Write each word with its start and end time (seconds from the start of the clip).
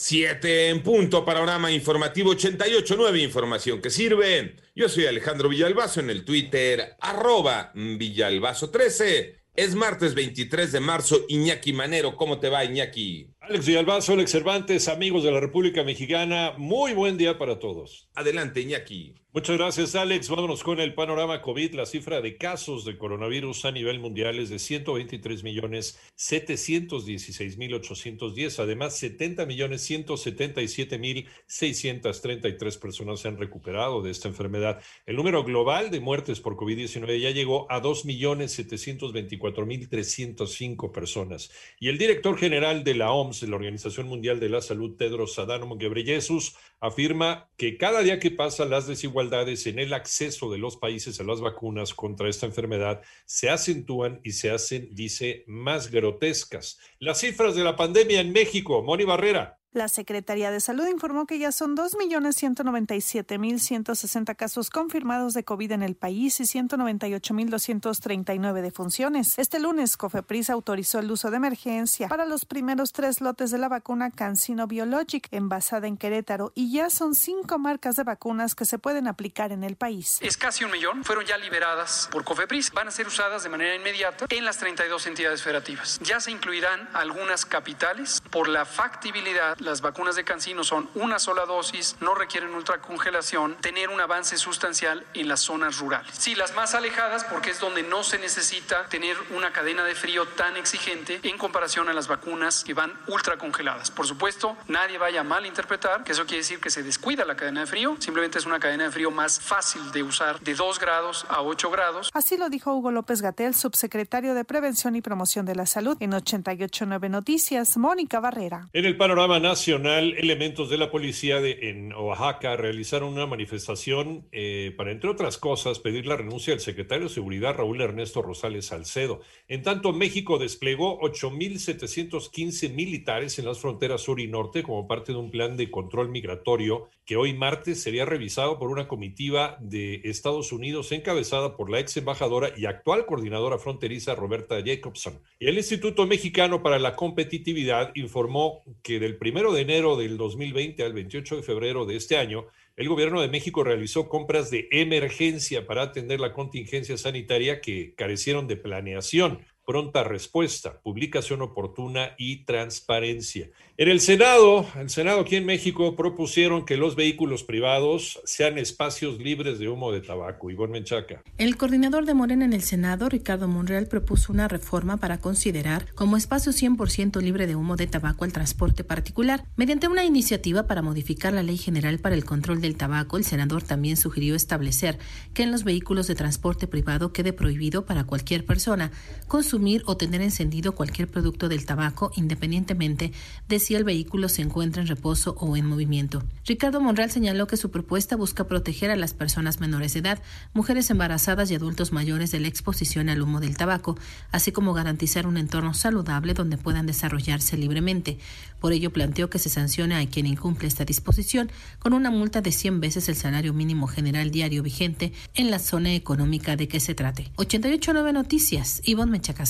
7 0.00 0.68
en 0.68 0.80
punto, 0.84 1.24
panorama 1.24 1.72
informativo 1.72 2.30
88, 2.30 2.96
nueva 2.96 3.18
información 3.18 3.82
que 3.82 3.90
sirve. 3.90 4.54
Yo 4.76 4.88
soy 4.88 5.06
Alejandro 5.06 5.48
Villalbazo 5.48 5.98
en 5.98 6.08
el 6.08 6.24
Twitter, 6.24 6.94
arroba 7.00 7.72
Villalbazo13. 7.74 9.34
Es 9.56 9.74
martes 9.74 10.14
23 10.14 10.70
de 10.70 10.78
marzo. 10.78 11.24
Iñaki 11.26 11.72
Manero, 11.72 12.14
¿cómo 12.14 12.38
te 12.38 12.48
va, 12.48 12.64
Iñaki? 12.64 13.32
Alex 13.40 13.66
Villalbazo, 13.66 14.12
Alex 14.12 14.30
Cervantes, 14.30 14.86
amigos 14.86 15.24
de 15.24 15.32
la 15.32 15.40
República 15.40 15.82
Mexicana, 15.82 16.52
muy 16.56 16.92
buen 16.92 17.18
día 17.18 17.36
para 17.36 17.58
todos. 17.58 18.08
Adelante, 18.14 18.60
Iñaki. 18.60 19.16
Muchas 19.34 19.58
gracias, 19.58 19.94
Alex. 19.94 20.30
Vámonos 20.30 20.62
con 20.62 20.80
el 20.80 20.94
panorama 20.94 21.42
COVID. 21.42 21.74
La 21.74 21.84
cifra 21.84 22.22
de 22.22 22.38
casos 22.38 22.86
de 22.86 22.96
coronavirus 22.96 23.66
a 23.66 23.70
nivel 23.72 24.00
mundial 24.00 24.38
es 24.38 24.48
de 24.48 24.58
123 24.58 25.44
millones 25.44 26.00
716 26.14 27.58
mil 27.58 27.74
810. 27.74 28.58
Además, 28.58 28.96
70 28.96 29.44
millones 29.44 29.82
177 29.82 30.98
mil 30.98 31.28
633 31.46 32.78
personas 32.78 33.20
se 33.20 33.28
han 33.28 33.36
recuperado 33.36 34.00
de 34.00 34.12
esta 34.12 34.28
enfermedad. 34.28 34.80
El 35.04 35.16
número 35.16 35.44
global 35.44 35.90
de 35.90 36.00
muertes 36.00 36.40
por 36.40 36.56
COVID-19 36.56 37.20
ya 37.20 37.30
llegó 37.30 37.70
a 37.70 37.80
2 37.80 38.06
millones 38.06 38.52
724 38.52 39.66
mil 39.66 39.90
305 39.90 40.90
personas. 40.90 41.50
Y 41.78 41.90
el 41.90 41.98
director 41.98 42.38
general 42.38 42.82
de 42.82 42.94
la 42.94 43.12
OMS, 43.12 43.42
la 43.42 43.56
Organización 43.56 44.08
Mundial 44.08 44.40
de 44.40 44.48
la 44.48 44.62
Salud, 44.62 44.96
Tedros 44.96 45.38
Adhanom 45.38 45.76
Ghebreyesus, 45.76 46.56
afirma 46.80 47.50
que 47.58 47.76
cada 47.76 48.00
día 48.00 48.20
que 48.20 48.30
pasa 48.30 48.64
las 48.64 48.86
desigualdades 48.86 49.18
en 49.32 49.78
el 49.78 49.92
acceso 49.92 50.50
de 50.50 50.58
los 50.58 50.76
países 50.76 51.20
a 51.20 51.24
las 51.24 51.40
vacunas 51.40 51.94
contra 51.94 52.28
esta 52.28 52.46
enfermedad 52.46 53.02
se 53.26 53.50
acentúan 53.50 54.20
y 54.24 54.32
se 54.32 54.50
hacen, 54.50 54.88
dice, 54.92 55.44
más 55.46 55.90
grotescas. 55.90 56.78
Las 56.98 57.20
cifras 57.20 57.54
de 57.54 57.64
la 57.64 57.76
pandemia 57.76 58.20
en 58.20 58.32
México, 58.32 58.82
Moni 58.82 59.04
Barrera. 59.04 59.57
La 59.72 59.88
Secretaría 59.88 60.50
de 60.50 60.60
Salud 60.60 60.86
informó 60.86 61.26
que 61.26 61.38
ya 61.38 61.52
son 61.52 61.76
2.197.160 61.76 64.34
casos 64.34 64.70
confirmados 64.70 65.34
de 65.34 65.44
COVID 65.44 65.72
en 65.72 65.82
el 65.82 65.94
país 65.94 66.40
y 66.40 66.44
198.239 66.44 68.62
defunciones. 68.62 69.38
Este 69.38 69.60
lunes, 69.60 69.98
Cofepris 69.98 70.48
autorizó 70.48 71.00
el 71.00 71.10
uso 71.10 71.30
de 71.30 71.36
emergencia 71.36 72.08
para 72.08 72.24
los 72.24 72.46
primeros 72.46 72.94
tres 72.94 73.20
lotes 73.20 73.50
de 73.50 73.58
la 73.58 73.68
vacuna 73.68 74.10
Cancino 74.10 74.66
Biologic, 74.66 75.28
envasada 75.32 75.86
en 75.86 75.98
Querétaro, 75.98 76.50
y 76.54 76.72
ya 76.72 76.88
son 76.88 77.14
cinco 77.14 77.58
marcas 77.58 77.96
de 77.96 78.04
vacunas 78.04 78.54
que 78.54 78.64
se 78.64 78.78
pueden 78.78 79.06
aplicar 79.06 79.52
en 79.52 79.64
el 79.64 79.76
país. 79.76 80.16
Es 80.22 80.38
casi 80.38 80.64
un 80.64 80.70
millón, 80.70 81.04
fueron 81.04 81.26
ya 81.26 81.36
liberadas 81.36 82.08
por 82.10 82.24
Cofepris. 82.24 82.72
Van 82.72 82.88
a 82.88 82.90
ser 82.90 83.06
usadas 83.06 83.42
de 83.42 83.50
manera 83.50 83.74
inmediata 83.74 84.24
en 84.30 84.46
las 84.46 84.56
32 84.56 85.06
entidades 85.08 85.42
federativas. 85.42 86.00
Ya 86.02 86.20
se 86.20 86.30
incluirán 86.30 86.88
algunas 86.94 87.44
capitales 87.44 88.17
por 88.30 88.48
la 88.48 88.64
factibilidad 88.64 89.56
las 89.58 89.80
vacunas 89.80 90.16
de 90.16 90.24
Cancino 90.24 90.64
son 90.64 90.88
una 90.94 91.18
sola 91.18 91.46
dosis, 91.46 91.96
no 92.00 92.14
requieren 92.14 92.54
ultracongelación, 92.54 93.56
tener 93.56 93.88
un 93.90 94.00
avance 94.00 94.36
sustancial 94.36 95.04
en 95.14 95.28
las 95.28 95.40
zonas 95.40 95.78
rurales. 95.78 96.14
Sí, 96.16 96.34
las 96.34 96.54
más 96.54 96.74
alejadas 96.74 97.24
porque 97.24 97.50
es 97.50 97.60
donde 97.60 97.82
no 97.82 98.02
se 98.02 98.18
necesita 98.18 98.86
tener 98.88 99.16
una 99.30 99.52
cadena 99.52 99.84
de 99.84 99.94
frío 99.94 100.26
tan 100.28 100.56
exigente 100.56 101.20
en 101.22 101.38
comparación 101.38 101.88
a 101.88 101.92
las 101.92 102.08
vacunas 102.08 102.64
que 102.64 102.74
van 102.74 102.92
ultracongeladas. 103.06 103.90
Por 103.90 104.06
supuesto, 104.06 104.56
nadie 104.68 104.98
vaya 104.98 105.20
a 105.20 105.24
malinterpretar 105.24 106.04
que 106.04 106.12
eso 106.12 106.24
quiere 106.26 106.38
decir 106.38 106.60
que 106.60 106.70
se 106.70 106.82
descuida 106.82 107.24
la 107.24 107.36
cadena 107.36 107.60
de 107.60 107.66
frío, 107.66 107.96
simplemente 107.98 108.38
es 108.38 108.46
una 108.46 108.60
cadena 108.60 108.84
de 108.84 108.90
frío 108.90 109.10
más 109.10 109.40
fácil 109.40 109.90
de 109.92 110.02
usar 110.02 110.40
de 110.40 110.54
2 110.54 110.78
grados 110.78 111.26
a 111.28 111.42
8 111.42 111.70
grados. 111.70 112.10
Así 112.14 112.36
lo 112.36 112.48
dijo 112.48 112.74
Hugo 112.74 112.90
López 112.90 113.22
Gatel, 113.22 113.54
subsecretario 113.54 114.34
de 114.34 114.44
Prevención 114.44 114.96
y 114.96 115.02
Promoción 115.02 115.46
de 115.46 115.54
la 115.54 115.66
Salud 115.66 115.96
en 116.00 116.14
889 116.14 117.08
Noticias, 117.08 117.76
Mónica 117.76 118.17
Barrera. 118.20 118.68
En 118.72 118.84
el 118.84 118.96
panorama 118.96 119.40
nacional, 119.40 120.14
elementos 120.18 120.70
de 120.70 120.78
la 120.78 120.90
policía 120.90 121.40
de, 121.40 121.70
en 121.70 121.92
Oaxaca 121.92 122.56
realizaron 122.56 123.12
una 123.12 123.26
manifestación 123.26 124.26
eh, 124.32 124.74
para, 124.76 124.90
entre 124.90 125.10
otras 125.10 125.38
cosas, 125.38 125.78
pedir 125.78 126.06
la 126.06 126.16
renuncia 126.16 126.52
del 126.52 126.60
secretario 126.60 127.08
de 127.08 127.14
Seguridad 127.14 127.54
Raúl 127.54 127.80
Ernesto 127.80 128.22
Rosales 128.22 128.66
Salcedo. 128.66 129.20
En 129.48 129.62
tanto, 129.62 129.92
México 129.92 130.38
desplegó 130.38 131.00
8.715 131.00 132.72
militares 132.72 133.38
en 133.38 133.44
las 133.44 133.58
fronteras 133.58 134.02
sur 134.02 134.20
y 134.20 134.26
norte 134.26 134.62
como 134.62 134.86
parte 134.86 135.12
de 135.12 135.18
un 135.18 135.30
plan 135.30 135.56
de 135.56 135.70
control 135.70 136.08
migratorio 136.08 136.88
que 137.08 137.16
hoy 137.16 137.32
martes 137.32 137.82
sería 137.82 138.04
revisado 138.04 138.58
por 138.58 138.68
una 138.68 138.86
comitiva 138.86 139.56
de 139.60 140.02
Estados 140.04 140.52
Unidos 140.52 140.92
encabezada 140.92 141.56
por 141.56 141.70
la 141.70 141.80
ex 141.80 141.96
embajadora 141.96 142.50
y 142.54 142.66
actual 142.66 143.06
coordinadora 143.06 143.56
fronteriza 143.56 144.14
Roberta 144.14 144.56
Jacobson. 144.62 145.18
El 145.40 145.56
Instituto 145.56 146.06
Mexicano 146.06 146.62
para 146.62 146.78
la 146.78 146.94
Competitividad 146.94 147.92
informó 147.94 148.62
que 148.82 149.00
del 149.00 149.16
primero 149.16 149.54
de 149.54 149.62
enero 149.62 149.96
del 149.96 150.18
2020 150.18 150.84
al 150.84 150.92
28 150.92 151.36
de 151.36 151.42
febrero 151.42 151.86
de 151.86 151.96
este 151.96 152.18
año, 152.18 152.44
el 152.76 152.90
gobierno 152.90 153.22
de 153.22 153.28
México 153.28 153.64
realizó 153.64 154.10
compras 154.10 154.50
de 154.50 154.68
emergencia 154.70 155.66
para 155.66 155.84
atender 155.84 156.20
la 156.20 156.34
contingencia 156.34 156.98
sanitaria 156.98 157.62
que 157.62 157.94
carecieron 157.94 158.46
de 158.46 158.56
planeación, 158.56 159.46
pronta 159.68 160.02
respuesta, 160.02 160.80
publicación 160.80 161.42
oportuna 161.42 162.14
y 162.16 162.46
transparencia. 162.46 163.50
En 163.76 163.88
el 163.88 164.00
Senado, 164.00 164.66
el 164.80 164.88
Senado 164.88 165.20
aquí 165.20 165.36
en 165.36 165.44
México 165.44 165.94
propusieron 165.94 166.64
que 166.64 166.78
los 166.78 166.96
vehículos 166.96 167.44
privados 167.44 168.18
sean 168.24 168.56
espacios 168.56 169.18
libres 169.18 169.58
de 169.58 169.68
humo 169.68 169.92
de 169.92 170.00
tabaco. 170.00 170.50
Ivonne 170.50 170.72
Menchaca. 170.72 171.22
El 171.36 171.58
coordinador 171.58 172.06
de 172.06 172.14
Morena 172.14 172.46
en 172.46 172.54
el 172.54 172.62
Senado, 172.62 173.10
Ricardo 173.10 173.46
Monreal, 173.46 173.88
propuso 173.88 174.32
una 174.32 174.48
reforma 174.48 174.96
para 174.96 175.18
considerar 175.18 175.92
como 175.94 176.16
espacio 176.16 176.52
100% 176.52 177.20
libre 177.20 177.46
de 177.46 177.54
humo 177.54 177.76
de 177.76 177.86
tabaco 177.86 178.24
el 178.24 178.32
transporte 178.32 178.84
particular. 178.84 179.44
Mediante 179.56 179.86
una 179.86 180.06
iniciativa 180.06 180.66
para 180.66 180.80
modificar 180.80 181.34
la 181.34 181.42
Ley 181.42 181.58
General 181.58 181.98
para 181.98 182.14
el 182.14 182.24
Control 182.24 182.62
del 182.62 182.78
Tabaco, 182.78 183.18
el 183.18 183.24
senador 183.24 183.64
también 183.64 183.98
sugirió 183.98 184.34
establecer 184.34 184.98
que 185.34 185.42
en 185.42 185.52
los 185.52 185.62
vehículos 185.62 186.06
de 186.06 186.14
transporte 186.14 186.66
privado 186.66 187.12
quede 187.12 187.34
prohibido 187.34 187.84
para 187.84 188.04
cualquier 188.04 188.46
persona 188.46 188.92
consumir 189.26 189.57
o 189.84 189.96
tener 189.96 190.22
encendido 190.22 190.72
cualquier 190.72 191.08
producto 191.08 191.48
del 191.48 191.66
tabaco 191.66 192.12
independientemente 192.16 193.12
de 193.48 193.58
si 193.58 193.74
el 193.74 193.84
vehículo 193.84 194.28
se 194.28 194.42
encuentra 194.42 194.82
en 194.82 194.88
reposo 194.88 195.36
o 195.38 195.56
en 195.56 195.66
movimiento. 195.66 196.22
Ricardo 196.46 196.80
Monreal 196.80 197.10
señaló 197.10 197.46
que 197.46 197.56
su 197.56 197.70
propuesta 197.70 198.16
busca 198.16 198.44
proteger 198.44 198.90
a 198.90 198.96
las 198.96 199.14
personas 199.14 199.60
menores 199.60 199.94
de 199.94 200.00
edad, 200.00 200.22
mujeres 200.54 200.90
embarazadas 200.90 201.50
y 201.50 201.54
adultos 201.54 201.92
mayores 201.92 202.30
de 202.30 202.40
la 202.40 202.48
exposición 202.48 203.08
al 203.08 203.20
humo 203.20 203.40
del 203.40 203.56
tabaco, 203.56 203.98
así 204.30 204.52
como 204.52 204.74
garantizar 204.74 205.26
un 205.26 205.36
entorno 205.36 205.74
saludable 205.74 206.34
donde 206.34 206.56
puedan 206.56 206.86
desarrollarse 206.86 207.56
libremente. 207.56 208.18
Por 208.60 208.72
ello 208.72 208.92
planteó 208.92 209.28
que 209.30 209.38
se 209.38 209.50
sancione 209.50 209.96
a 209.96 210.06
quien 210.06 210.26
incumple 210.26 210.68
esta 210.68 210.84
disposición 210.84 211.50
con 211.78 211.92
una 211.92 212.10
multa 212.10 212.40
de 212.40 212.52
100 212.52 212.80
veces 212.80 213.08
el 213.08 213.16
salario 213.16 213.52
mínimo 213.52 213.86
general 213.86 214.30
diario 214.30 214.62
vigente 214.62 215.12
en 215.34 215.50
la 215.50 215.58
zona 215.58 215.94
económica 215.94 216.56
de 216.56 216.68
que 216.68 216.80
se 216.80 216.94
trate. 216.94 217.30
889 217.36 218.12
Noticias, 218.12 218.80
Ivonne 218.84 219.12
Mechaca 219.12 219.46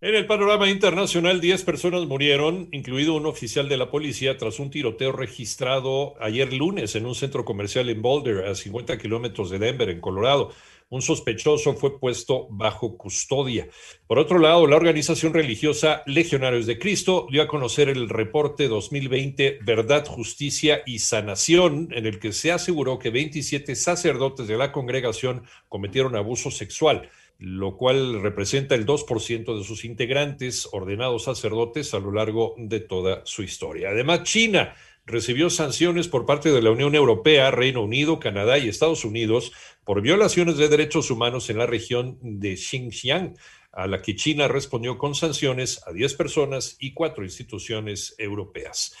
En 0.00 0.14
el 0.14 0.26
panorama 0.26 0.68
internacional, 0.68 1.40
10 1.40 1.64
personas 1.64 2.06
murieron, 2.06 2.68
incluido 2.72 3.14
un 3.14 3.26
oficial 3.26 3.68
de 3.68 3.76
la 3.76 3.90
policía, 3.90 4.36
tras 4.36 4.58
un 4.58 4.70
tiroteo 4.70 5.12
registrado 5.12 6.14
ayer 6.20 6.52
lunes 6.52 6.94
en 6.94 7.06
un 7.06 7.14
centro 7.14 7.44
comercial 7.44 7.88
en 7.88 8.02
Boulder, 8.02 8.46
a 8.46 8.54
50 8.54 8.98
kilómetros 8.98 9.50
de 9.50 9.58
Denver, 9.58 9.88
en 9.88 10.00
Colorado. 10.00 10.52
Un 10.90 11.02
sospechoso 11.02 11.74
fue 11.74 12.00
puesto 12.00 12.48
bajo 12.50 12.98
custodia. 12.98 13.68
Por 14.08 14.18
otro 14.18 14.40
lado, 14.40 14.66
la 14.66 14.74
organización 14.74 15.32
religiosa 15.32 16.02
Legionarios 16.04 16.66
de 16.66 16.80
Cristo 16.80 17.28
dio 17.30 17.42
a 17.42 17.46
conocer 17.46 17.88
el 17.88 18.08
reporte 18.08 18.66
2020 18.66 19.60
Verdad, 19.62 20.04
Justicia 20.04 20.82
y 20.84 20.98
Sanación, 20.98 21.90
en 21.92 22.06
el 22.06 22.18
que 22.18 22.32
se 22.32 22.50
aseguró 22.50 22.98
que 22.98 23.10
27 23.10 23.76
sacerdotes 23.76 24.48
de 24.48 24.58
la 24.58 24.72
congregación 24.72 25.44
cometieron 25.68 26.16
abuso 26.16 26.50
sexual 26.50 27.08
lo 27.40 27.78
cual 27.78 28.20
representa 28.20 28.74
el 28.74 28.84
2% 28.84 29.58
de 29.58 29.64
sus 29.64 29.86
integrantes 29.86 30.68
ordenados 30.72 31.24
sacerdotes 31.24 31.94
a 31.94 31.98
lo 31.98 32.12
largo 32.12 32.54
de 32.58 32.80
toda 32.80 33.22
su 33.24 33.42
historia. 33.42 33.88
Además, 33.90 34.24
China 34.24 34.74
recibió 35.06 35.48
sanciones 35.48 36.06
por 36.06 36.26
parte 36.26 36.52
de 36.52 36.60
la 36.60 36.70
Unión 36.70 36.94
Europea, 36.94 37.50
Reino 37.50 37.82
Unido, 37.82 38.20
Canadá 38.20 38.58
y 38.58 38.68
Estados 38.68 39.06
Unidos 39.06 39.52
por 39.84 40.02
violaciones 40.02 40.58
de 40.58 40.68
derechos 40.68 41.10
humanos 41.10 41.48
en 41.48 41.56
la 41.56 41.66
región 41.66 42.18
de 42.20 42.58
Xinjiang, 42.58 43.34
a 43.72 43.86
la 43.86 44.02
que 44.02 44.16
China 44.16 44.46
respondió 44.46 44.98
con 44.98 45.14
sanciones 45.14 45.80
a 45.86 45.92
10 45.92 46.14
personas 46.14 46.76
y 46.78 46.92
cuatro 46.92 47.24
instituciones 47.24 48.14
europeas. 48.18 48.94